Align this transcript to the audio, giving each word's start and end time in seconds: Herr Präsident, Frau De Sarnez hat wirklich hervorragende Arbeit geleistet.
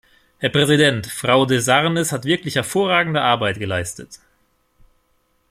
Herr 0.39 0.49
Präsident, 0.49 1.05
Frau 1.05 1.45
De 1.45 1.59
Sarnez 1.59 2.11
hat 2.11 2.25
wirklich 2.25 2.55
hervorragende 2.55 3.21
Arbeit 3.21 3.59
geleistet. 3.59 4.19